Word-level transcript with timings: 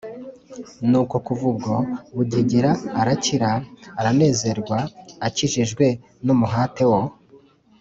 Nuko 0.89 1.15
kuva 1.25 1.43
ubwo 1.51 1.73
Bugegera 2.15 2.71
arakira 3.01 3.49
aranezerwa 3.99 4.77
akijijwe 5.27 5.85
n’umuhate 6.25 6.83
wo 6.91 7.01